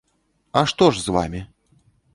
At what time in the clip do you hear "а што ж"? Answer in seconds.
0.61-1.05